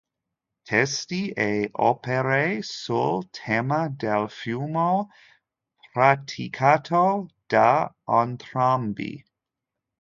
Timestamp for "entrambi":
8.21-9.11